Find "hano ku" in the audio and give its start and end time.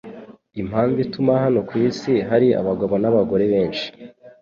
1.43-1.73